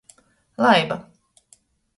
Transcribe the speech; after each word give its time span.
Laiba. 0.59 0.97